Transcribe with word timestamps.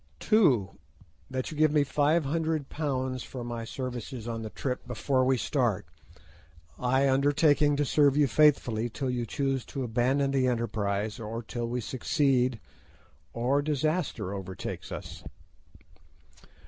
"2. 0.19 0.79
That 1.29 1.51
you 1.51 1.57
give 1.57 1.71
me 1.71 1.83
£500 1.83 3.23
for 3.23 3.43
my 3.43 3.63
services 3.63 4.27
on 4.27 4.41
the 4.41 4.49
trip 4.49 4.87
before 4.87 5.23
we 5.23 5.37
start, 5.37 5.85
I 6.79 7.07
undertaking 7.07 7.75
to 7.75 7.85
serve 7.85 8.17
you 8.17 8.25
faithfully 8.25 8.89
till 8.89 9.11
you 9.11 9.27
choose 9.27 9.63
to 9.65 9.83
abandon 9.83 10.31
the 10.31 10.47
enterprise, 10.47 11.19
or 11.19 11.43
till 11.43 11.67
we 11.67 11.81
succeed, 11.81 12.59
or 13.31 13.61
disaster 13.61 14.33
overtakes 14.33 14.91
us. 14.91 15.23